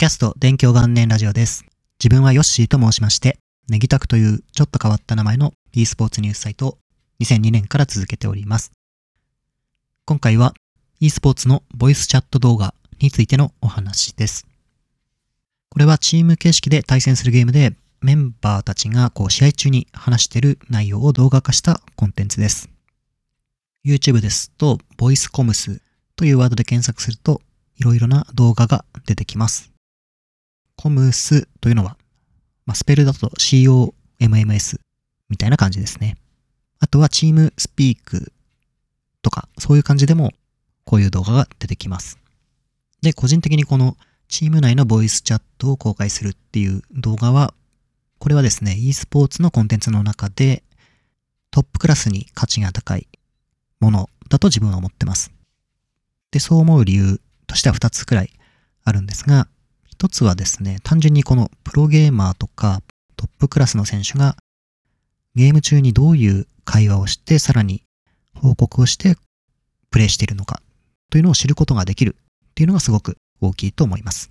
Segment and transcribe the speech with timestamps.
[0.00, 1.66] キャスト勉強元年ラジオです。
[2.02, 6.78] 自分はヨッシーと申しまして、ネギタクというちょっと変わった名前の e スポーツニュースサイトを
[7.20, 8.72] 2002年から続けております。
[10.06, 10.54] 今回は
[11.00, 14.46] e スポーツのボイスチャット動画についてのお話です。
[15.68, 22.70] これはチーム形式で対戦するゲームでメンバーたちがこう試合中に話している内容を動画化したコンテンツです。
[23.84, 25.82] YouTube ですと、ボイスコムス
[26.16, 27.42] というワードで検索すると、
[27.76, 29.69] いろいろな動画が出てきます。
[30.80, 31.98] コムスというのは、
[32.64, 34.80] まあ、スペルだと COMMS
[35.28, 36.16] みたいな感じですね。
[36.78, 38.32] あとはチームスピーク
[39.20, 40.30] とか、そういう感じでも
[40.86, 42.18] こういう動画が出てきます。
[43.02, 47.52] で、個人的にこのチーム内のボイスチャットを公開するっていう動画は、
[48.18, 50.62] これはですね、e スポーツのコンテンツの中で
[51.50, 53.06] トップクラスに価値が高い
[53.80, 55.30] ものだと自分は思ってます。
[56.30, 58.30] で、そう思う理由としては2つくらい
[58.82, 59.46] あるんですが、
[60.00, 62.80] 1つはですね、単純にこのプロゲーマーとか
[63.16, 64.34] トップクラスの選手が
[65.34, 67.82] ゲーム中にどういう会話をして、さらに
[68.34, 69.16] 報告をして
[69.90, 70.62] プレイしているのか
[71.10, 74.30] というのを知ることができるっていうのがすごく大きいと思います。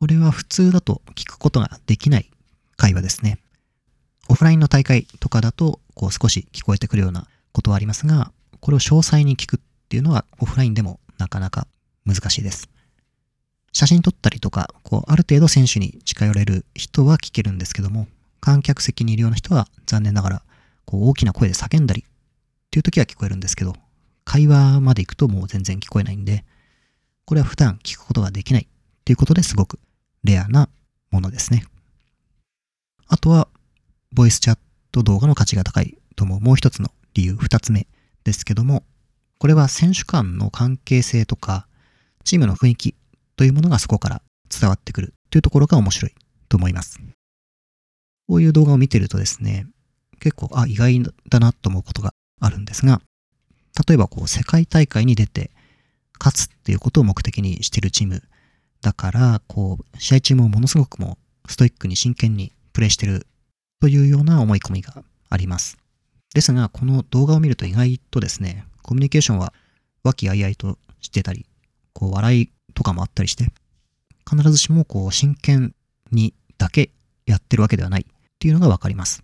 [0.00, 2.30] これは普通だと聞くことができない
[2.78, 3.38] 会話ですね。
[4.30, 11.66] オフラインの大会とかだとこう少し聞こえてくるようなことはありますが、これを詳細に聞くっていうのはオフラインでもなかなか
[12.06, 12.73] 難しいです。
[13.74, 18.06] 写真撮ったりとか、こう、ある程度選手に近寄れる人は聞けるんですけども、
[18.40, 20.42] 観客席にいるような人は残念ながら、
[20.84, 22.10] こう、大きな声で叫んだりっ
[22.70, 23.74] ていう時は聞こえるんですけど、
[24.24, 26.44] 会話まで行くともう全然聞こえないんで、
[27.24, 28.66] これは普段聞くことができないっ
[29.04, 29.80] ていうことですごく
[30.22, 30.68] レアな
[31.10, 31.64] ものですね。
[33.08, 33.48] あとは、
[34.12, 34.58] ボイスチャッ
[34.92, 37.88] ト動画の価値が高いと思うもう一つの理由、二つ目
[38.22, 38.84] ですけども、
[39.38, 41.66] これは選手間の関係性とか、
[42.22, 42.94] チームの雰囲気
[43.36, 46.14] というものがそこから伝わってくるというところが面白い
[46.48, 47.00] と思います。
[48.28, 49.66] こういう動画を見てるとですね、
[50.20, 53.00] 結構、あ、意外だなと思うことがあるんですが、
[53.86, 55.50] 例えばこう、世界大会に出て
[56.18, 58.22] 勝つっていうことを目的にしてるチーム
[58.80, 63.26] だから、こう、試合中もものすごくもうストイックに真剣にプレイしてる
[63.80, 65.78] というような思い込みがあります。
[66.34, 69.52] ですが、この動画を見ると意外とですね、コミュニケーションは
[70.02, 71.46] 和気あいあいとしてたり、
[71.92, 73.50] こう笑いとかもあったりして、
[74.28, 75.74] 必ずしもこう真剣
[76.10, 76.90] にだけ
[77.26, 78.04] やってるわけではないっ
[78.38, 79.22] ていうのがわかります。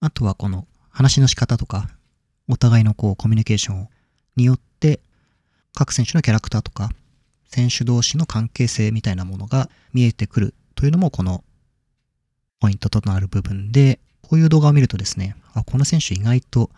[0.00, 1.88] あとはこの話の仕方とか、
[2.48, 3.88] お互いのこうコミュニケーション
[4.36, 5.00] によって、
[5.74, 6.90] 各選手のキャラクターとか、
[7.46, 11.44] 選手同士の関係性みたいなものが見えてくるというのもこの
[12.60, 16.70] ポイントとなる部分で、こういう動画を見るとですね、あ、この選手意外と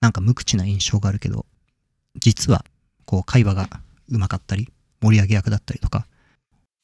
[0.00, 1.46] なんか無口な印象があるけど、
[2.16, 2.64] 実は
[3.04, 3.68] こう会話が
[4.08, 6.06] うまかったり、盛り上げ役だったりとか、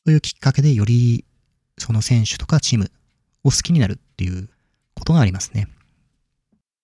[0.06, 1.24] そういうきっかけでより
[1.78, 2.90] その選手とかチーム
[3.44, 4.48] を好きになるっていう
[4.94, 5.68] ことがありますね。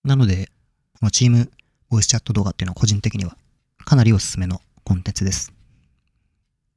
[0.04, 0.50] なので、
[0.98, 1.50] このチーム
[1.88, 3.36] ボイスチャット動画っていうのは個人的には
[3.84, 5.52] かなりおすすめのコンテンツです。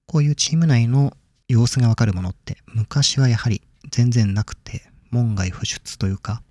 [0.05, 1.15] こういうチーム内の
[1.47, 6.41] 様子がわかるものって昔はやはり全然なくて門外不出というか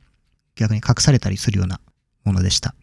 [0.56, 1.80] 逆に隠されたりするような
[2.24, 2.74] ものでした。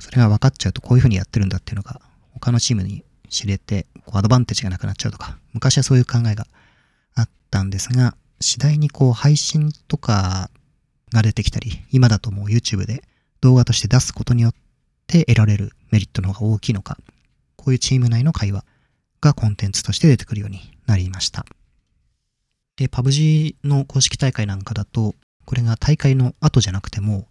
[0.00, 2.00] それが分かっちゃうとこういう風にやってるんだっていうのが
[2.32, 6.46] 他のチームに知れてこうアドバンテージがなくなっちゃうとか昔はそういう考えが
[7.14, 10.50] あったんですが次第にこう配信とか
[11.12, 13.02] が出てきたり今だともう YouTube で
[13.40, 14.54] 動画として出すことによっ
[15.06, 16.98] て得られるメリットの方が大きいのか
[17.56, 18.64] こういうチーム内の会話
[19.22, 21.46] がコンテンツとして出てくるようになりました。
[22.76, 25.14] で、PUBG の公式大会なんかだと、
[25.46, 27.26] これが大会の後じゃなくても、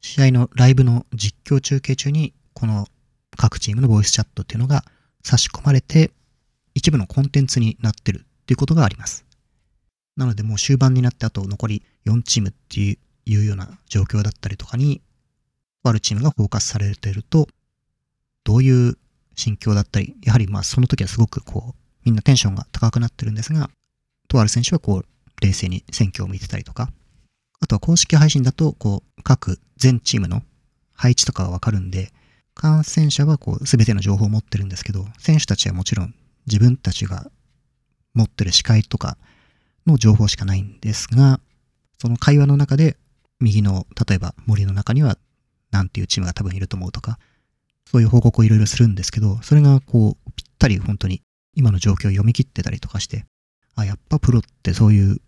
[0.00, 2.88] 試合のライブの実況中継中に、この
[3.36, 4.84] 各チームのボイスチャットっていうのが
[5.26, 6.12] 差し込まれて、
[6.74, 9.24] 一部のコンテンツになってるっていうことがあります。
[10.16, 12.96] なのでもう終盤になってあと残り4チームってい
[13.36, 15.02] うような状況だったりとかに、
[15.82, 17.48] あるチームがフォーカスされてると、
[18.44, 18.96] どういう
[19.34, 23.68] 心境だったり、やはりまあその時はすごくこう、みんなテンションが高くなってるんですが、
[24.28, 25.06] とある選手はこう、
[25.40, 26.92] 冷静に選挙を見てたりとか、
[27.58, 30.44] あとは公式配信だと、こう、各全チームの
[30.94, 32.12] 配置とかがわかるんで、
[32.56, 36.14] 感染者はこう、すべての情報を持ってるんですけど、選手たちはもちろん
[36.46, 37.30] 自分たちが
[38.14, 39.18] 持ってる視界とか
[39.86, 41.38] の情報しかないんですが、
[42.00, 42.96] その会話の中で、
[43.40, 45.18] 右の、例えば森の中には、
[45.70, 47.18] なんていうチームが多分いると思うとか、
[47.84, 51.20] そういう報告をいろいろするんですけど、それがこう、ぴったり本当に
[51.54, 53.26] 今の状況を読み切ってたりとかして、
[53.74, 55.18] あ、やっぱプロってそういう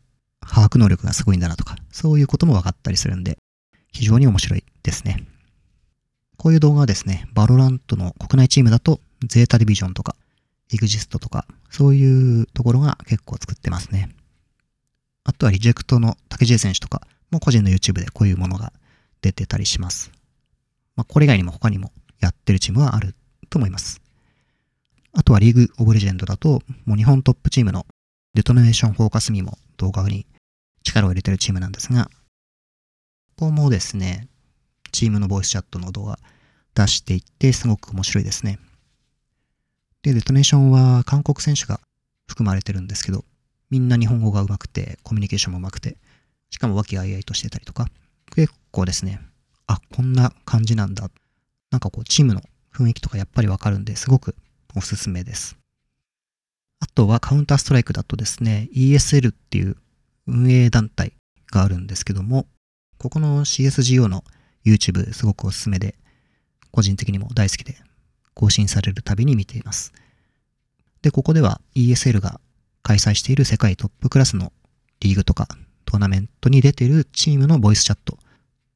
[0.40, 3.36] 把握能力がすごいんだなとか、そういうことも分かったりするんで、
[3.92, 5.26] 非常に面白いですね。
[6.38, 10.14] こういう動画はですね、 VALORANT の国内チームだと、 ZETA DIVISION とか
[10.70, 14.08] EXIST とか、そういうところが結構作ってますね。
[15.24, 17.02] あとは REJECT の竹地選手とか
[17.32, 18.72] も個人の YouTube でこういうものが
[19.20, 20.12] 出てたりします。
[20.94, 23.16] まあ、これ以外にも他にもやってるチームはある
[23.50, 24.00] と思います。
[25.12, 27.84] あとは League of Legends だと、もう日本トップチームの
[28.34, 30.24] DetonatioN FocusMe も動画に
[30.84, 32.08] 力を入れてるチームなんですが、
[33.36, 34.28] ここもですね、
[34.90, 36.18] チームのボイスチャットの動画
[36.74, 38.58] 出していってすごく面白いですね。
[40.02, 41.80] で、デトネーションは韓国選手が
[42.26, 43.24] 含まれてるんですけど、
[43.70, 45.96] みんな日本語が上手くて、コミュニケーションも上手くて、
[46.50, 47.86] しかも和気あいあいとしてたりとか、
[48.34, 49.20] 結構ですね、
[49.66, 51.10] あ、こんな感じなんだ。
[51.70, 52.42] なんかこう、チームの
[52.72, 54.36] 雰囲気とかやっぱりわかるんですごく
[54.74, 55.58] おすすめです。
[56.80, 59.76] あとはカウンターストライクだとですね、ESL っていう
[60.26, 61.12] 運営団体
[61.50, 62.46] があるんですけども、
[62.98, 64.24] ここの CSGO の
[64.64, 65.94] YouTube すごくおすすめで、
[66.70, 67.76] 個人的にも大好きで、
[68.34, 69.92] 更新されるたびに見ています。
[71.02, 72.40] で、ここでは ESL が
[72.82, 74.52] 開催している世界トップクラスの
[75.00, 75.48] リーグとか
[75.84, 78.18] トーナメントに出ているチームのボイスチャットっ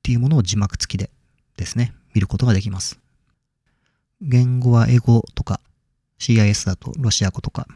[0.03, 1.11] ていうものを字幕付きで
[1.57, 2.99] ですね、見ることができます。
[4.21, 5.61] 言語は英語とか
[6.19, 7.67] CIS だとロシア語とか、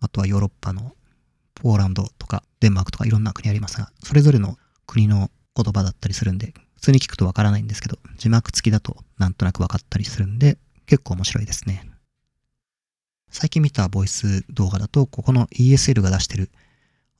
[0.00, 0.94] あとはヨーロッパの
[1.54, 11.90] ポーランドとかデンマークとかいろんな国ありますが、それぞれの国の言葉だったりするんで、普通に聞くとわからないんですけど、字幕付きだとなんとなくわかったりするんで、結構面白いですね。
[13.30, 16.50] 最近見たボイス動画だと、ここの ESL が出してる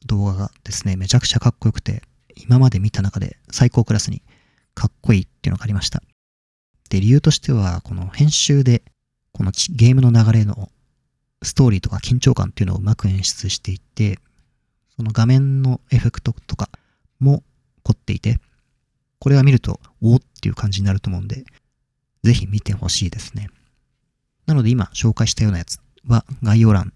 [0.07, 2.03] 動画がですね、めちゃくちゃかっこよくて、
[2.37, 4.23] 今まで見た中で最高クラスに
[4.75, 6.05] かっこいいっていうのがありました。
[6.89, 8.85] で、理由としては、この編集で、
[9.33, 10.71] このゲームの流れの
[11.43, 14.21] ストーリーとか緊張感っていうのをうまく演出していて、
[14.97, 16.71] その画面のエフェクトとか
[17.19, 17.43] も
[17.83, 18.39] 凝っていて、
[19.19, 21.45] これは見ると、おっていう感じになると思うんで、
[22.23, 23.49] ぜひ見てほしいですね。
[24.47, 26.93] なので今紹介したようなやつは概要欄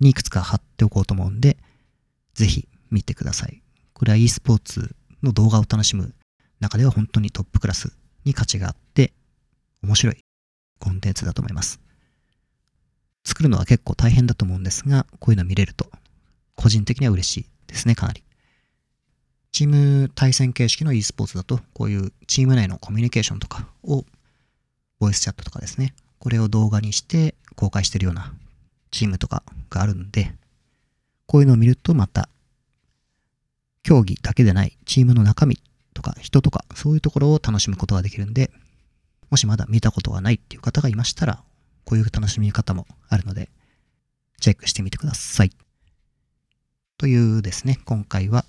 [0.00, 1.56] にいくつか貼っておこうと思うんで、
[2.34, 3.62] ぜひ見てください。
[3.92, 6.14] これは e スポーツの動画を楽しむ
[6.60, 7.92] 中では本当にトップクラス
[8.24, 9.12] に価値があって、
[9.82, 10.24] 面白い
[10.78, 11.80] コンテンツだと思います。
[13.24, 15.90] 作るのは結構大変だと思うんですが、こういうの見れると、
[16.54, 18.23] 個人的には嬉しいですね、かなり。
[19.54, 24.04] チーム対戦形式の e スポーツだと、こういうチーム内のコミュニケーションとかを、
[24.98, 28.34] ボイスチャットとかですね、これを動画にして公開してるような
[28.90, 30.32] チームとかがあるんで、
[31.26, 32.28] こういうのを見るとまた、
[33.84, 35.60] 競技だけでないチームの中身
[35.92, 38.50] とか人とかそういうところを楽しむことができるんで、
[39.30, 41.44] もしまだ見たことがないっていう方がいましたら、
[41.84, 43.50] こういう楽しみ方もあるので、
[44.40, 45.52] チェックしてみてください。
[46.98, 48.44] というですね、今回は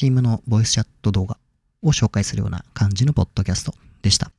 [0.00, 1.36] チームのボイスチャット動画
[1.82, 4.32] を紹介するような感じのポッドキャストでした。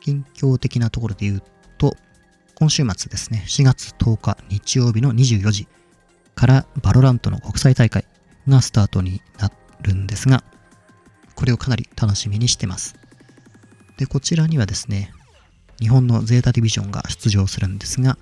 [0.00, 1.42] 近況的なところで言う
[1.76, 1.94] と、
[2.54, 5.68] 今週末ですね、4月10日日曜日の24時
[6.34, 8.06] からバロラントの国際大会
[8.48, 9.52] がスタートにな
[9.82, 10.42] るんですが、
[11.34, 12.96] これをかなり楽しみにしてます。
[13.98, 15.12] で、こちらにはですね、
[15.80, 18.16] 日本のゼータディビジョンが出場するんですが、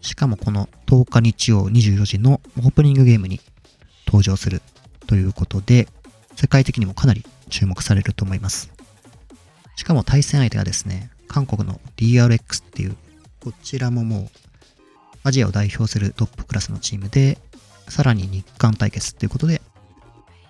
[0.00, 3.40] しかもこの10日日曜24時のオープニングゲームに
[4.06, 4.62] 登場する
[5.06, 5.88] ということで、
[6.36, 8.72] 世界的にもかなり注目されると思います。
[9.76, 12.96] しかも対戦相手がですね、韓国の DRX っていう、
[13.40, 14.30] こちらももう、
[15.24, 17.38] アジアを代表するトップクラスのチームで、
[17.88, 19.62] さらに日韓対決っていうことで、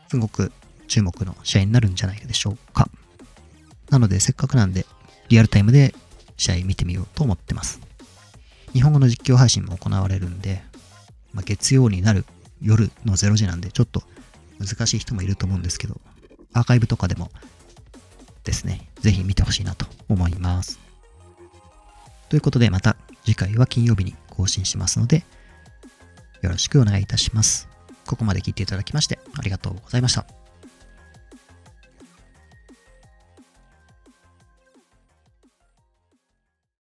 [0.09, 0.53] すごく
[0.89, 2.89] 注目の試合になるんじゃないでしょうか。
[3.91, 4.87] なので、せっかくなんで、
[5.29, 5.95] リアルタイムで
[6.37, 7.81] 試合見てみようと思ってます。
[8.73, 10.63] 日本語の実況配信も行われるんで、
[11.33, 12.25] まあ、月曜になる
[12.61, 14.03] 夜の0時なんで、ちょっと
[14.65, 16.01] 難しい人もいると思うんですけど、
[16.53, 17.31] アーカイブとかでも
[18.45, 20.79] ですね、ぜひ見てほしいなと思います。
[22.29, 25.25] ということでまた次回は金曜日に更新しますので、
[26.43, 27.69] よろしくお願いいたします。
[28.07, 30.42] ここまで聞いていただきましてありがとうございました。